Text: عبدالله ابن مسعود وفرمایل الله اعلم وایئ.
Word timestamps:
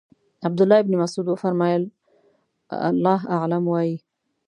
عبدالله 0.45 0.79
ابن 0.79 0.97
مسعود 0.97 1.27
وفرمایل 1.29 1.91
الله 2.89 3.19
اعلم 3.35 3.63
وایئ. 3.67 3.95